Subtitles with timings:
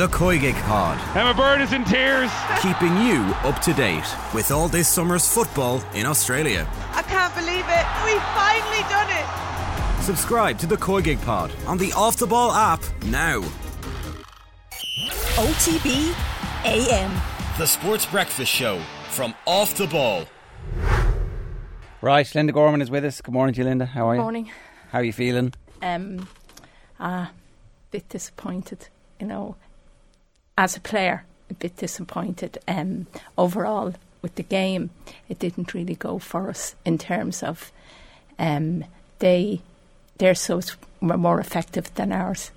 [0.00, 0.98] The COYGIG Pod.
[1.14, 2.30] Emma Bird is in tears.
[2.62, 6.66] Keeping you up to date with all this summer's football in Australia.
[6.94, 7.86] I can't believe it.
[8.06, 10.02] We've finally done it.
[10.02, 13.42] Subscribe to The COYGIG Pod on the Off the Ball app now.
[15.36, 16.14] OTB
[16.64, 17.12] AM.
[17.58, 18.80] The Sports Breakfast Show
[19.10, 20.24] from Off the Ball.
[22.00, 23.20] Right, Linda Gorman is with us.
[23.20, 23.84] Good morning to you, Linda.
[23.84, 24.22] How are you?
[24.22, 24.50] Morning.
[24.92, 25.52] How are you feeling?
[25.82, 26.26] Um,
[26.98, 27.28] a
[27.90, 28.88] bit disappointed,
[29.20, 29.56] you know,
[30.56, 32.58] as a player, a bit disappointed.
[32.68, 34.90] Um, overall, with the game,
[35.28, 37.72] it didn't really go for us in terms of
[38.38, 38.84] um,
[39.18, 39.60] they
[40.18, 42.50] their subs were more effective than ours,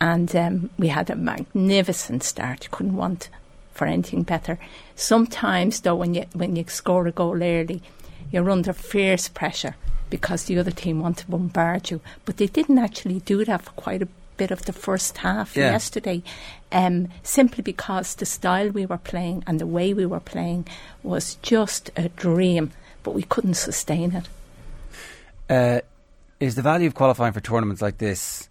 [0.00, 2.70] and um, we had a magnificent start.
[2.70, 3.28] Couldn't want
[3.72, 4.58] for anything better.
[4.94, 7.82] Sometimes, though, when you when you score a goal early,
[8.30, 9.76] you're under fierce pressure
[10.10, 12.00] because the other team want to bombard you.
[12.24, 15.70] But they didn't actually do that for quite a bit of the first half Yeah.
[15.72, 16.22] yesterday,
[16.70, 20.66] um, simply because the style we were playing and the way we were playing
[21.02, 22.70] was just a dream,
[23.02, 24.28] but we couldn't sustain it.
[25.50, 25.80] Uh,
[26.40, 28.48] is the value of qualifying for tournaments like this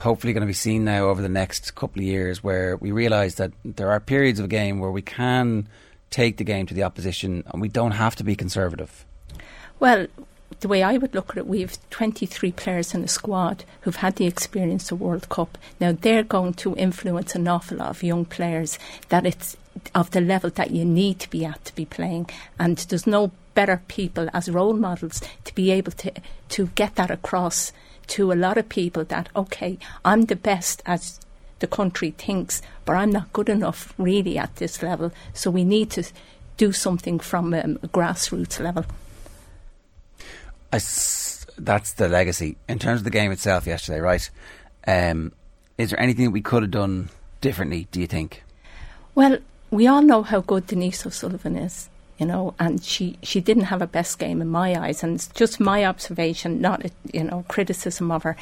[0.00, 3.36] hopefully going to be seen now over the next couple of years where we realise
[3.36, 5.66] that there are periods of a game where we can
[6.10, 9.06] take the game to the opposition and we don't have to be conservative?
[9.80, 10.06] Well,
[10.60, 13.96] the way I would look at it, we have 23 players in the squad who've
[13.96, 15.58] had the experience of the World Cup.
[15.80, 19.56] Now, they're going to influence an awful lot of young players that it's
[19.94, 22.30] of the level that you need to be at to be playing.
[22.58, 26.12] And there's no better people as role models to be able to,
[26.50, 27.72] to get that across
[28.06, 31.20] to a lot of people that, okay, I'm the best as
[31.60, 35.12] the country thinks, but I'm not good enough really at this level.
[35.32, 36.04] So we need to
[36.56, 38.84] do something from um, a grassroots level.
[40.74, 42.56] I s- that's the legacy.
[42.68, 44.28] In terms of the game itself yesterday, right?
[44.88, 45.30] Um,
[45.78, 48.42] is there anything that we could have done differently, do you think?
[49.14, 49.38] Well,
[49.70, 53.82] we all know how good Denise O'Sullivan is, you know, and she, she didn't have
[53.82, 57.44] a best game in my eyes, and it's just my observation, not, a, you know,
[57.46, 58.36] criticism of her.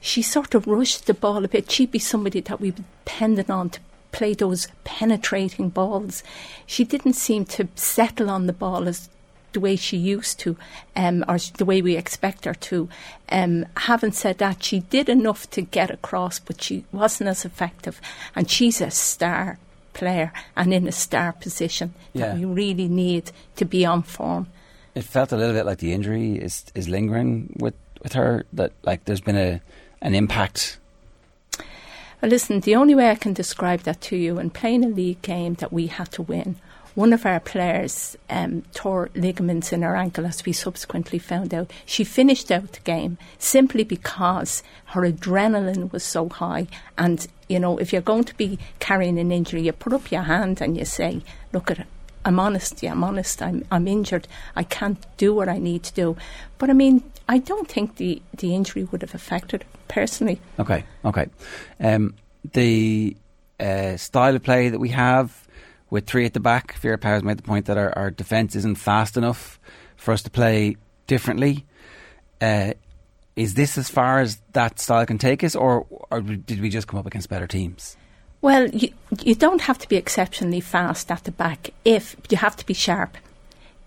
[0.00, 1.70] She sort of rushed the ball a bit.
[1.70, 3.80] She'd be somebody that we depended on to
[4.10, 6.22] play those penetrating balls.
[6.64, 9.10] She didn't seem to settle on the ball as
[9.52, 10.56] the way she used to,
[10.96, 12.88] um, or the way we expect her to.
[13.30, 18.00] Um, having said that, she did enough to get across, but she wasn't as effective.
[18.34, 19.58] And she's a star
[19.94, 22.26] player and in a star position Yeah.
[22.28, 24.46] that we really need to be on form.
[24.94, 28.44] It felt a little bit like the injury is is lingering with, with her.
[28.52, 29.60] That like there's been a
[30.02, 30.78] an impact.
[32.20, 35.22] Well, listen, the only way I can describe that to you, in playing a league
[35.22, 36.56] game that we had to win,
[36.98, 41.70] one of our players um, tore ligaments in her ankle, as we subsequently found out.
[41.86, 46.66] She finished out the game simply because her adrenaline was so high.
[46.96, 50.22] And, you know, if you're going to be carrying an injury, you put up your
[50.22, 51.22] hand and you say,
[51.52, 51.86] look at it.
[52.24, 53.40] I'm honest, yeah, I'm honest.
[53.42, 54.26] I'm I'm injured.
[54.56, 56.16] I can't do what I need to do.
[56.58, 60.40] But I mean, I don't think the, the injury would have affected personally.
[60.58, 61.28] Okay, okay.
[61.78, 62.14] Um,
[62.52, 63.16] the
[63.60, 65.47] uh, style of play that we have
[65.90, 68.76] with three at the back, Vera Pauw's made the point that our, our defence isn't
[68.76, 69.58] fast enough
[69.96, 70.76] for us to play
[71.06, 71.64] differently.
[72.40, 72.74] Uh,
[73.36, 76.88] is this as far as that style can take us, or, or did we just
[76.88, 77.96] come up against better teams?
[78.40, 82.56] Well, you, you don't have to be exceptionally fast at the back if you have
[82.56, 83.16] to be sharp.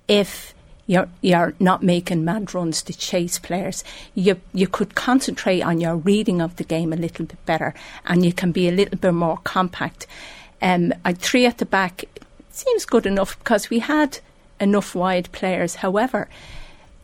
[0.08, 0.54] If
[0.88, 5.96] you're you're not making mad runs to chase players, you you could concentrate on your
[5.96, 7.74] reading of the game a little bit better,
[8.06, 10.06] and you can be a little bit more compact.
[10.62, 12.06] Um, a three at the back
[12.52, 14.20] seems good enough because we had
[14.60, 15.76] enough wide players.
[15.76, 16.30] However,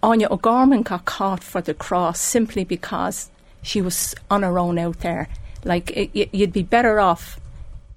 [0.03, 3.29] Áine O'Gorman got caught for the cross simply because
[3.63, 5.27] she was on her own out there.
[5.63, 7.39] Like it, you'd be better off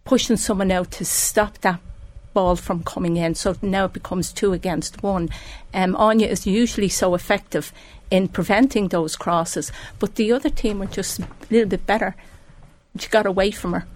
[0.05, 1.81] pushing someone out to stop that
[2.33, 3.35] ball from coming in.
[3.35, 5.29] So now it becomes two against one.
[5.75, 7.73] Um, Áine is usually so effective
[8.11, 12.17] in preventing those crosses, but the other team were just a little bit better.
[12.99, 13.87] She got away from her.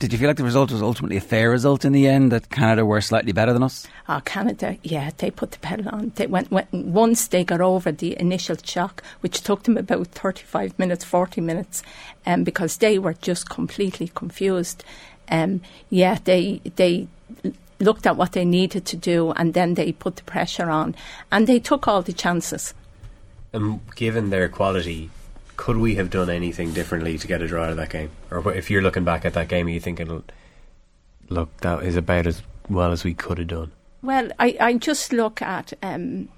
[0.00, 2.32] Did you feel like the result was ultimately a fair result in the end?
[2.32, 3.86] That Canada were slightly better than us?
[4.08, 6.12] Oh, Canada, yeah, they put the pedal on.
[6.16, 10.78] They went, went once they got over the initial shock, which took them about thirty-five
[10.78, 11.82] minutes, forty minutes,
[12.26, 14.84] um, because they were just completely confused.
[15.30, 17.06] Um, yeah, they they
[17.78, 20.94] looked at what they needed to do, and then they put the pressure on,
[21.30, 22.74] and they took all the chances.
[23.52, 25.10] And given their quality,
[25.56, 28.10] could we have done anything differently to get a draw out of that game?
[28.30, 30.24] Or if you're looking back at that game, are you thinking,
[31.28, 33.72] look, that is about as well as we could have done?
[34.02, 36.28] Well, I, I just look at um,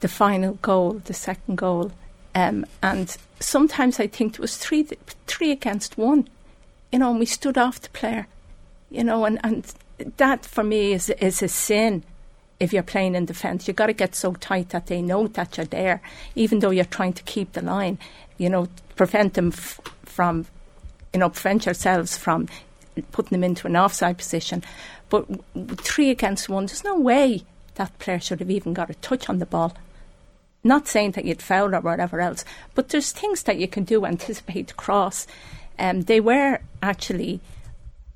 [0.00, 1.92] the final goal, the second goal,
[2.34, 6.28] um, and sometimes I think it was three th- three against one.
[6.92, 8.26] you know, and we stood off the player,
[8.90, 9.74] you know, and, and
[10.16, 12.04] that for me is is a sin.
[12.60, 15.56] If you're playing in defence, you've got to get so tight that they know that
[15.56, 16.00] you're there,
[16.34, 17.98] even though you're trying to keep the line.
[18.36, 20.46] You know, prevent them f- from,
[21.12, 22.48] you know, prevent yourselves from
[23.12, 24.64] putting them into an offside position.
[25.08, 25.26] But
[25.76, 27.44] three against one, there's no way
[27.76, 29.74] that player should have even got a touch on the ball.
[30.64, 32.44] Not saying that you'd foul or whatever else,
[32.74, 35.26] but there's things that you can do anticipate cross.
[35.78, 37.40] Um, they were actually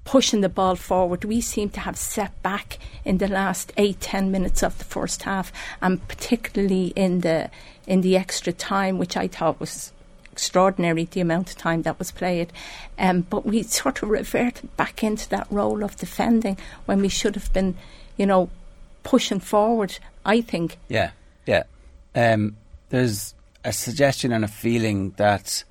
[0.04, 1.24] pushing the ball forward.
[1.24, 5.22] We seem to have set back in the last eight ten minutes of the first
[5.22, 7.50] half, and particularly in the
[7.86, 9.92] in the extra time, which I thought was
[10.32, 12.52] extraordinary the amount of time that was played.
[12.98, 16.56] Um, but we sort of reverted back into that role of defending
[16.86, 17.76] when we should have been,
[18.16, 18.48] you know,
[19.02, 19.98] pushing forward.
[20.24, 20.78] I think.
[20.88, 21.10] Yeah,
[21.46, 21.64] yeah.
[22.14, 22.56] Um,
[22.90, 23.34] there's
[23.64, 25.64] a suggestion and a feeling that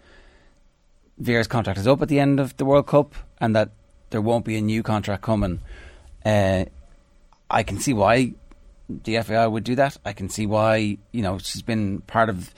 [1.18, 3.70] Vera's contract is up at the end of the World Cup, and that
[4.12, 5.60] there won't be a new contract coming.
[6.24, 6.66] Uh,
[7.50, 8.34] I can see why
[8.88, 9.98] the FAI would do that.
[10.06, 12.54] I can see why you know she's been part of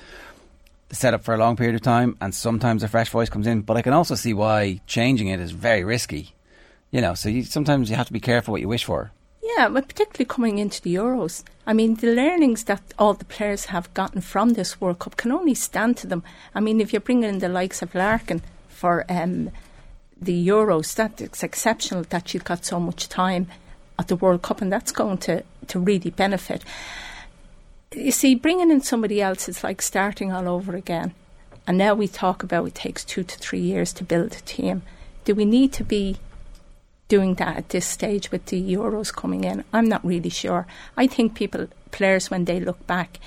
[0.90, 3.62] the setup for a long period of time, and sometimes a fresh voice comes in.
[3.62, 6.34] But I can also see why changing it is very risky.
[6.92, 9.12] You know, so you, sometimes you have to be careful what you wish for.
[9.42, 11.44] Yeah, but particularly coming into the Euros.
[11.66, 15.32] I mean, the learnings that all the players have gotten from this World Cup can
[15.32, 16.24] only stand to them.
[16.56, 19.52] I mean, if you're bringing in the likes of Larkin for um,
[20.24, 23.48] the Euros, that it's exceptional that she's got so much time
[24.00, 26.64] at the World Cup, and that's going to, to really benefit.
[27.96, 31.14] You see, bringing in somebody else is like starting all over again.
[31.68, 34.82] And now we talk about it takes two to three years to build a team.
[35.24, 36.18] Do we need to be
[37.08, 39.64] doing that at this stage with the Euros coming in?
[39.72, 40.68] I'm not really sure.
[40.98, 43.20] I think people, players, when they look back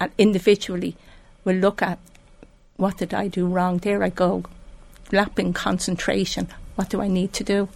[0.00, 0.96] and individually,
[1.44, 1.98] will look at
[2.76, 3.78] what did I do wrong?
[3.78, 4.44] There I go,
[5.12, 6.48] lapping concentration.
[6.76, 7.68] What do I need to do?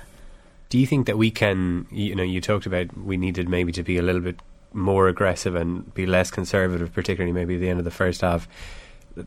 [0.68, 3.82] Do you think that we can, you know, you talked about we needed maybe to
[3.82, 4.40] be a little bit
[4.72, 8.48] more aggressive and be less conservative, particularly maybe at the end of the first half?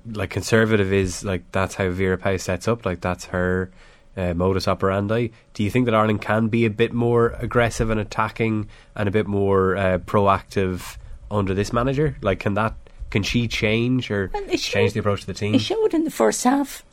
[0.05, 3.71] Like conservative is like that's how Vera Pauw sets up, like that's her
[4.15, 5.29] uh, modus operandi.
[5.53, 9.11] Do you think that Ireland can be a bit more aggressive and attacking and a
[9.11, 10.97] bit more uh, proactive
[11.29, 12.17] under this manager?
[12.21, 12.75] Like, can that
[13.09, 15.55] can she change or Well, it change the approach to the team?
[15.55, 16.83] It showed in the first half.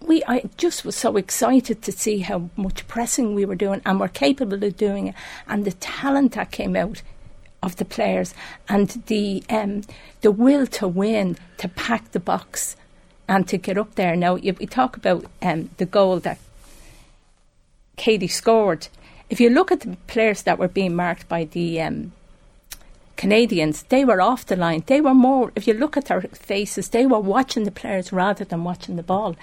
[0.00, 3.98] We, I just was so excited to see how much pressing we were doing and
[3.98, 5.14] were capable of doing it,
[5.48, 7.02] and the talent that came out
[7.62, 8.34] of the players,
[8.68, 9.82] and the um,
[10.20, 12.76] the will to win, to pack the box,
[13.26, 14.14] and to get up there.
[14.14, 16.38] Now, if we talk about um, the goal that
[17.96, 18.88] Katie scored.
[19.28, 22.12] If you look at the players that were being marked by the um,
[23.16, 24.84] Canadians, they were off the line.
[24.86, 28.44] They were more, if you look at their faces, they were watching the players rather
[28.44, 29.34] than watching the ball.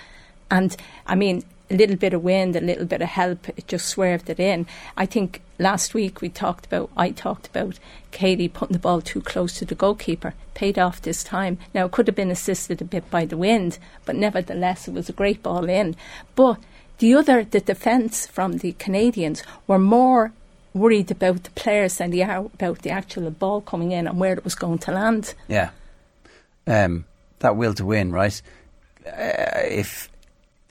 [0.49, 0.75] And
[1.07, 4.29] I mean, a little bit of wind, a little bit of help, it just swerved
[4.29, 4.67] it in.
[4.95, 7.79] I think last week we talked about, I talked about
[8.11, 10.33] Katie putting the ball too close to the goalkeeper.
[10.53, 11.57] Paid off this time.
[11.73, 15.09] Now, it could have been assisted a bit by the wind, but nevertheless, it was
[15.09, 15.95] a great ball in.
[16.35, 16.59] But
[16.99, 20.31] the other, the defence from the Canadians were more
[20.73, 24.33] worried about the players than they are about the actual ball coming in and where
[24.33, 25.33] it was going to land.
[25.47, 25.71] Yeah.
[26.67, 27.05] Um,
[27.39, 28.41] that will to win, right?
[29.05, 30.09] Uh, if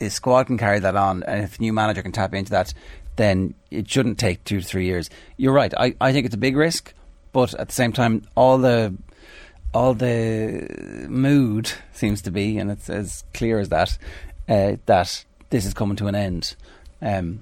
[0.02, 2.74] the squad can carry that on, and if a new manager can tap into that,
[3.16, 5.10] then it shouldn't take two to three years.
[5.36, 5.72] You're right.
[5.76, 6.92] I, I think it's a big risk,
[7.32, 8.94] but at the same time, all the
[9.74, 13.96] all the mood seems to be, and it's as clear as that,
[14.48, 16.56] uh, that this is coming to an end.
[17.00, 17.40] Um,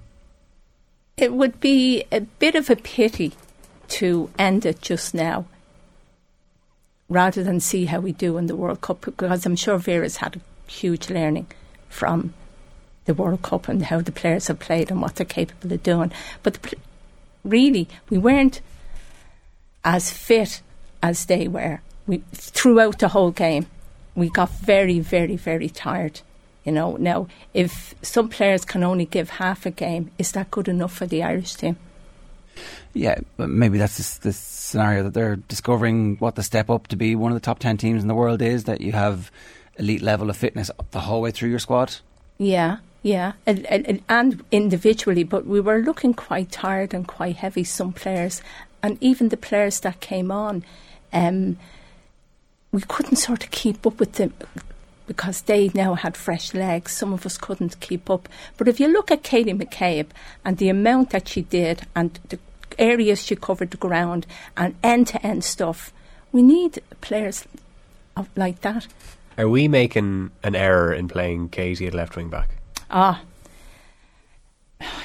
[1.16, 3.32] It would be a bit of a pity
[3.88, 5.46] to end it just now
[7.08, 10.36] rather than see how we do in the World Cup because I'm sure Vera's had
[10.36, 11.48] a huge learning
[11.88, 12.32] from
[13.04, 16.12] the World Cup and how the players have played and what they're capable of doing.
[16.42, 16.78] But the, pl-
[17.44, 18.60] really, we weren't
[19.84, 20.62] as fit
[21.02, 21.80] as they were.
[22.06, 23.66] We throughout the whole game,
[24.14, 26.20] we got very, very, very tired.
[26.64, 30.68] You know, now if some players can only give half a game, is that good
[30.68, 31.76] enough for the Irish team?
[32.92, 37.14] Yeah, but maybe that's this scenario that they're discovering what the step up to be
[37.14, 39.30] one of the top 10 teams in the world is that you have
[39.76, 41.96] elite level of fitness the whole way through your squad.
[42.38, 47.64] Yeah, yeah, and, and, and individually, but we were looking quite tired and quite heavy.
[47.64, 48.42] Some players,
[48.82, 50.64] and even the players that came on,
[51.12, 51.56] um,
[52.72, 54.34] we couldn't sort of keep up with them
[55.06, 56.92] because they now had fresh legs.
[56.92, 58.28] Some of us couldn't keep up.
[58.56, 60.06] But if you look at Katie McCabe
[60.44, 62.38] and the amount that she did and the
[62.78, 64.26] areas she covered the ground
[64.56, 65.92] and end to end stuff,
[66.30, 67.44] we need players
[68.36, 68.86] like that.
[69.36, 72.59] Are we making an error in playing Katie at left wing back?
[72.90, 73.22] Ah.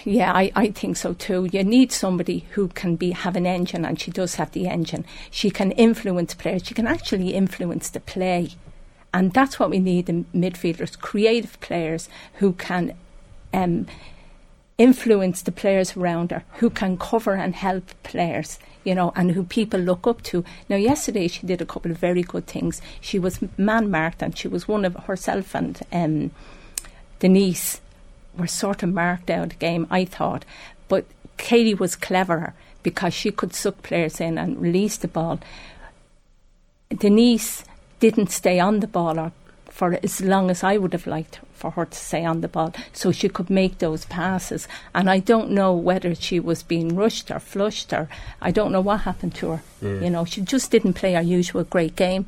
[0.04, 1.48] yeah, I, I think so too.
[1.52, 5.06] You need somebody who can be have an engine, and she does have the engine.
[5.30, 6.64] She can influence players.
[6.66, 8.50] She can actually influence the play,
[9.14, 12.96] and that's what we need in midfielders: creative players who can
[13.54, 13.88] um,
[14.78, 18.60] influence the players around her, who can cover and help players.
[18.84, 20.46] You know, and who people look up to.
[20.70, 22.84] Now, yesterday she did a couple of very good things.
[23.02, 26.32] She was man marked, and she was one of herself and um,
[27.26, 27.82] Denise
[28.38, 30.46] were sort of marked out the game, I thought.
[30.88, 31.06] But
[31.38, 32.54] Katie was cleverer
[32.84, 35.40] because she could suck players in and release the ball.
[36.96, 37.64] Denise
[38.00, 39.32] didn't stay on the ball or
[39.72, 42.76] for as long as I would have liked for her to stay on the ball
[42.94, 44.68] so she could make those passes.
[44.94, 48.08] And I don't know whether she was being rushed or flushed or
[48.40, 49.64] I don't know what happened to her.
[49.82, 50.02] Yeah.
[50.02, 52.28] You know, she just didn't play her usual great game.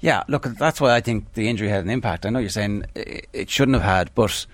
[0.00, 2.26] Yeah, look, that's why I think the injury had an impact.
[2.26, 4.46] I know you're saying it, shouldn't have had, but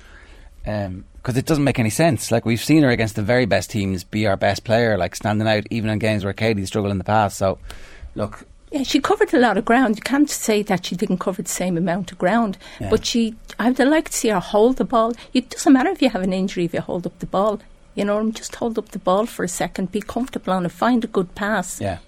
[0.63, 2.31] because um, it doesn't make any sense.
[2.31, 5.49] Like we've seen her against the very best teams be our best player, like standing
[5.49, 7.39] out even in games where Katie struggled in the past.
[7.39, 7.59] So,
[8.15, 9.97] look, Yeah, she covered a lot of ground.
[9.97, 12.59] You can't say that she didn't cover the same amount of ground.
[12.81, 12.91] Yeah.
[12.91, 15.15] But she, I would like to see her hold the ball.
[15.33, 17.61] It doesn't matter if you have an injury if you hold up the ball.
[17.95, 21.03] You know, just hold up the ball for a second, be comfortable on it, find
[21.03, 21.81] a good pass.
[21.81, 21.99] yeah,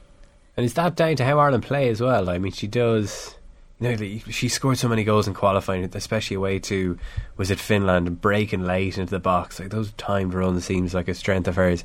[0.60, 2.28] And is that down to how Ireland play as well?
[2.28, 3.34] I mean, she does.
[3.80, 6.98] You know, she scored so many goals in qualifying, especially away to
[7.38, 9.58] was it Finland, and breaking late into the box.
[9.58, 11.82] Like those timed runs seems like a strength of hers.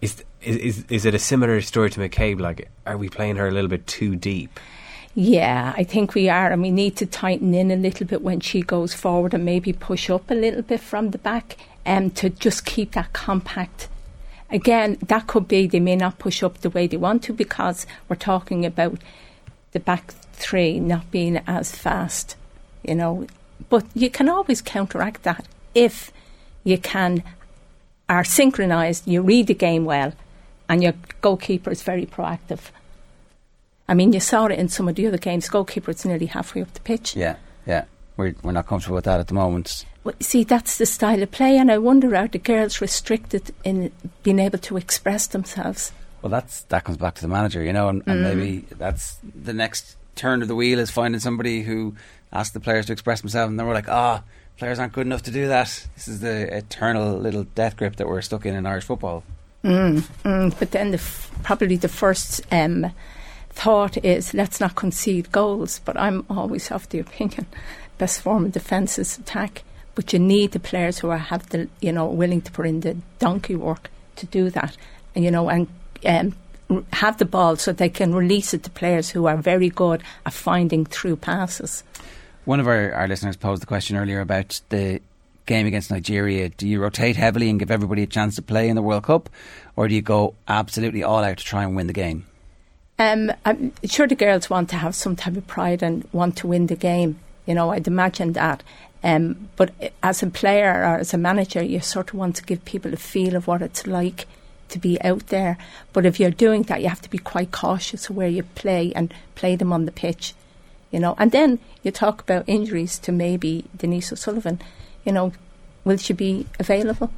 [0.00, 2.38] Is is is, is it a similar story to McCabe?
[2.38, 4.60] Like, are we playing her a little bit too deep?
[5.16, 8.38] Yeah, I think we are, and we need to tighten in a little bit when
[8.38, 12.30] she goes forward and maybe push up a little bit from the back um, to
[12.30, 13.88] just keep that compact.
[14.52, 17.86] Again, that could be they may not push up the way they want to because
[18.08, 18.98] we're talking about
[19.72, 22.36] the back three not being as fast,
[22.84, 23.26] you know.
[23.70, 26.12] But you can always counteract that if
[26.64, 27.22] you can
[28.08, 30.12] are synchronised, you read the game well,
[30.68, 30.92] and your
[31.22, 32.70] goalkeeper is very proactive.
[33.88, 35.48] I mean, you saw it in some of the other games.
[35.48, 37.16] Goalkeeper's nearly halfway up the pitch.
[37.16, 37.84] yeah, yeah.
[38.16, 39.84] We're we're not comfortable with that at the moment.
[40.04, 43.92] Well, see, that's the style of play, and I wonder are the girls restricted in
[44.22, 45.92] being able to express themselves?
[46.20, 49.52] Well, that's that comes back to the manager, you know, and, and maybe that's the
[49.52, 51.94] next turn of the wheel is finding somebody who
[52.32, 54.22] asks the players to express themselves, and then we're like, ah,
[54.58, 55.86] players aren't good enough to do that.
[55.94, 59.24] This is the eternal little death grip that we're stuck in in Irish football.
[59.64, 62.92] Mm, but then the f- probably the first um,
[63.50, 65.80] thought is let's not concede goals.
[65.84, 67.46] But I'm always of the opinion
[68.02, 69.62] best form of defence is attack.
[69.94, 72.80] But you need the players who are have the you know willing to put in
[72.80, 74.76] the donkey work to do that,
[75.14, 75.68] and you know and
[76.04, 76.34] um,
[76.92, 80.32] have the ball so they can release it to players who are very good at
[80.32, 81.84] finding through passes.
[82.44, 85.00] One of our, our listeners posed the question earlier about the
[85.46, 86.48] game against Nigeria.
[86.48, 89.30] Do you rotate heavily and give everybody a chance to play in the World Cup,
[89.76, 92.24] or do you go absolutely all out to try and win the game?
[92.98, 96.46] Um, I'm sure the girls want to have some type of pride and want to
[96.48, 97.20] win the game.
[97.46, 98.62] You know, I'd imagine that.
[99.04, 99.72] Um, but
[100.02, 102.96] as a player or as a manager, you sort of want to give people a
[102.96, 104.26] feel of what it's like
[104.68, 105.58] to be out there.
[105.92, 109.12] But if you're doing that, you have to be quite cautious where you play and
[109.34, 110.34] play them on the pitch.
[110.90, 114.60] You know, and then you talk about injuries to maybe Denise O'Sullivan.
[115.04, 115.32] You know,
[115.84, 117.10] will she be available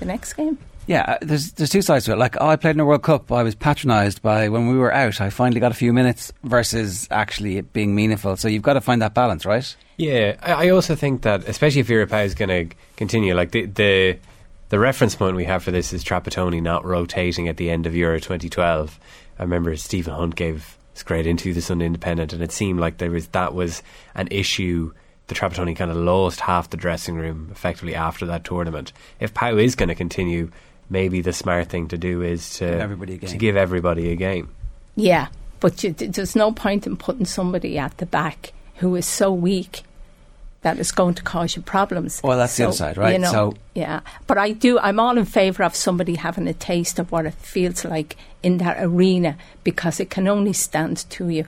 [0.00, 0.58] the next game?
[0.88, 2.18] Yeah, uh, there's there's two sides to it.
[2.18, 3.30] Like, I played in a World Cup.
[3.30, 5.20] I was patronised by when we were out.
[5.20, 8.38] I finally got a few minutes versus actually it being meaningful.
[8.38, 9.76] So you've got to find that balance, right?
[9.98, 14.18] Yeah, I, also think that, especially if Pauw is going to continue, like the, the
[14.70, 17.94] the reference point we have for this is Trapattoni not rotating at the end of
[17.94, 18.98] Euro 2012.
[19.38, 22.96] I remember Stephen Hunt gave this great interview the Sunday Independent, and it seemed like
[22.96, 23.82] there was that was
[24.14, 24.92] an issue.
[25.26, 28.94] The Trapattoni kind of lost half the dressing room effectively after that tournament.
[29.20, 30.50] If Pauw is going to continue,
[30.90, 33.30] maybe the smart thing to do is to Give everybody a game.
[33.30, 34.48] to give everybody a game.
[34.96, 35.28] Yeah,
[35.60, 39.82] but you, there's no point in putting somebody at the back who is so weak
[40.62, 42.20] that it's going to cause you problems.
[42.22, 43.12] Well, that's the other side, right?
[43.12, 44.78] You know, So- yeah, but I do.
[44.80, 48.58] I'm all in favour of somebody having a taste of what it feels like in
[48.58, 51.46] that arena because it can only stand to you.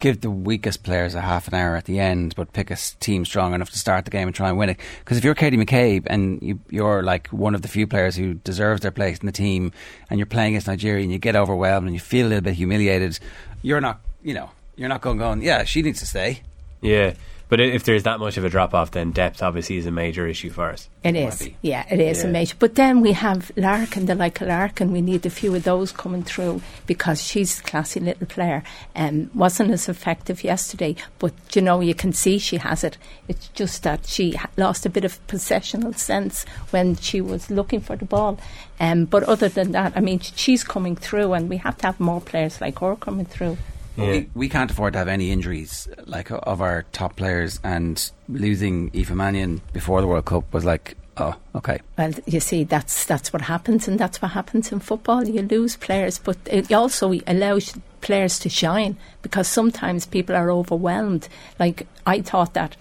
[0.00, 3.24] Give the weakest players a half an hour at the end, but pick a team
[3.24, 4.78] strong enough to start the game and try and win it.
[4.98, 8.34] Because if you're Katie McCabe and you, you're like one of the few players who
[8.34, 9.72] deserves their place in the team,
[10.10, 12.54] and you're playing against Nigeria and you get overwhelmed and you feel a little bit
[12.54, 13.18] humiliated,
[13.62, 15.42] you're not, you know, you're not going going.
[15.42, 16.42] Yeah, she needs to stay.
[16.82, 17.14] Yeah,
[17.48, 20.26] But if there's that much of a drop off, then depth obviously is a major
[20.26, 20.88] issue for us.
[21.02, 21.56] It Might is, be.
[21.62, 22.56] yeah, it is a major.
[22.58, 24.92] But then we have Larkin, the like of Larkin.
[24.92, 28.62] We need a few of those coming through because she's a classy little player.
[28.96, 32.96] Um, wasn't as effective yesterday, but you know you can see she has it.
[33.28, 37.96] It's just that she lost a bit of possessional sense when she was looking for
[37.96, 38.38] the ball.
[38.80, 42.00] Um, but other than that, I mean, she's coming through, and we have to have
[42.00, 43.58] more players like her coming through.
[43.96, 44.10] But Yeah.
[44.12, 48.90] We, we can't afford to have any injuries like of our top players, and losing
[48.94, 51.78] Aoife Mannion before the World Cup was like, oh, okay.
[51.96, 55.24] Well, you see, that's that's what happens, and that's what happens in football.
[55.26, 61.28] You lose players, but it also allows players to shine because sometimes people are overwhelmed.
[61.58, 62.76] Like I thought that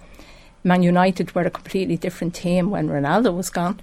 [0.63, 3.79] Man United were a completely different team when Ronaldo was gone.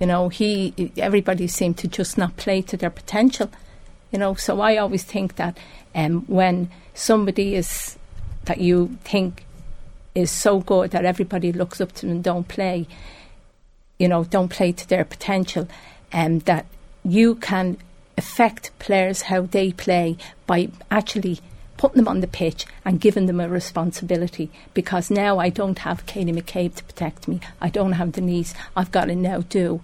[0.00, 3.50] You know, he everybody seemed to just not play to their potential.
[4.14, 5.58] You know, so I always think that
[5.92, 7.98] um, when somebody is
[8.44, 9.44] that you think
[10.14, 12.86] is so good that everybody looks up to them and don't play,
[13.98, 15.66] you know, don't play to their potential,
[16.12, 16.66] and that
[17.04, 17.76] you can
[18.16, 20.16] affect players how they play
[20.46, 21.40] by actually
[21.76, 24.48] putting them on the pitch and giving them a responsibility.
[24.74, 27.40] Because now I don't have Katie McCabe to protect me.
[27.60, 28.54] I don't have Denise.
[28.76, 29.80] I've got to now do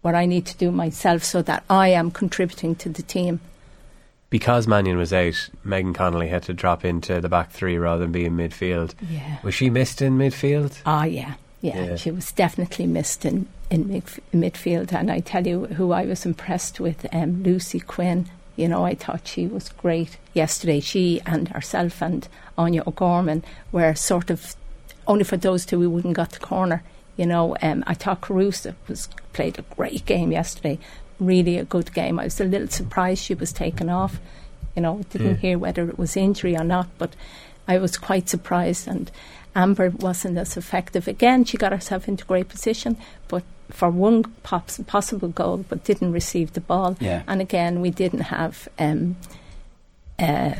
[0.00, 3.40] what I need to do myself so that I am contributing to the team.
[4.30, 8.12] Because Mannion was out, Megan Connolly had to drop into the back three rather than
[8.12, 8.92] be in midfield.
[9.08, 9.38] Yeah.
[9.42, 10.78] Was she missed in midfield?
[10.84, 11.84] Ah, yeah, yeah.
[11.84, 11.96] Yeah.
[11.96, 16.24] She was definitely missed in in midf- midfield, and I tell you who I was
[16.24, 18.26] impressed with, um, Lucy Quinn.
[18.56, 20.80] You know, I thought she was great yesterday.
[20.80, 24.56] She and herself and Áine O'Gorman were sort of
[25.06, 26.82] only for those two we wouldn't got the corner.
[27.16, 30.78] You know, um, I thought Carusa was played a great game yesterday.
[31.20, 32.18] Really a good game.
[32.18, 34.20] I was a little surprised she was taken off.
[34.76, 35.40] You know, didn't Mm.
[35.40, 37.14] hear whether it was injury or not, but
[37.66, 38.86] I was quite surprised.
[38.86, 39.10] And
[39.56, 41.08] Amber wasn't as effective.
[41.08, 42.96] Again, she got herself into great position,
[43.26, 46.96] but for one pops, possible goal, but didn't receive the ball.
[47.00, 47.22] Yeah.
[47.26, 49.16] And again, we didn't have um,
[50.18, 50.54] uh,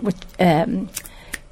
[0.00, 0.88] which, um,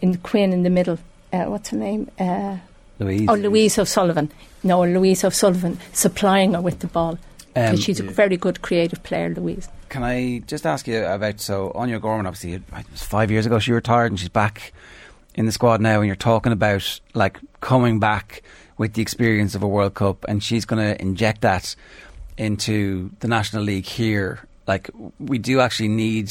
[0.01, 0.99] in Quinn in the middle.
[1.33, 2.11] Uh, what's her name?
[2.19, 2.57] Uh,
[2.99, 3.29] Louise.
[3.29, 4.31] oh, Louise O'Sullivan.
[4.63, 7.19] No, Louise O'Sullivan supplying her with the ball.
[7.57, 9.69] 'Cause Um, she's a very good creative player, Louise.
[9.89, 12.27] Can I just ask you about so Áine Gorman?
[12.27, 14.73] Obviously, it was five years ago she retired, and she's back
[15.35, 15.97] in the squad now.
[16.01, 18.43] And you're talking about like coming back
[18.77, 21.75] with the experience of a World Cup, and she's going to inject that
[22.37, 24.41] into the National League here.
[24.67, 26.31] Like we do actually need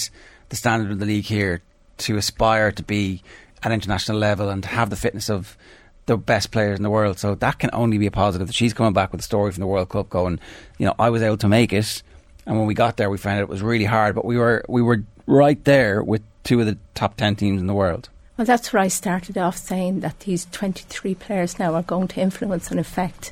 [0.49, 1.61] the standard of the league here
[1.99, 3.23] to aspire to be
[3.63, 5.57] at international level and to have the fitness of
[6.05, 7.19] the best players in the world.
[7.19, 8.53] So that can only be a positive.
[8.53, 10.39] She's coming back with a story from the World Cup, going,
[10.77, 12.03] you know, I was able to make it,
[12.45, 14.63] and when we got there, we found out it was really hard, but we were
[14.67, 18.09] we were right there with two of the top ten teams in the world.
[18.37, 22.19] Well, that's where I started off saying that these 23 players now are going to
[22.19, 23.31] influence and affect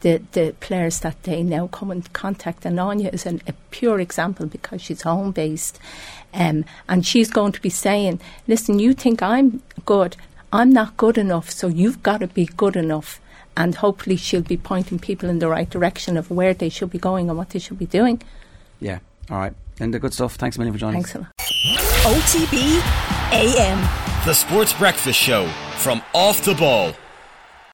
[0.00, 2.66] the, the players that they now come in contact.
[2.66, 5.78] And Áine is an, a pure example because she's home based.
[6.34, 10.16] Um, and she's going to be saying, listen, you think I'm good,
[10.52, 13.20] I'm not good enough, so you've got to be good enough.
[13.56, 16.98] And hopefully she'll be pointing people in the right direction of where they should be
[16.98, 18.20] going and what they should be doing.
[18.80, 18.98] Yeah.
[19.30, 19.54] All right.
[19.80, 20.34] Linda, good stuff.
[20.36, 21.02] Thanks a million for joining.
[21.02, 21.32] Thanks a lot.
[22.04, 22.80] OTB
[23.32, 24.24] AM.
[24.26, 26.94] The Sports Breakfast Show from Off the Ball.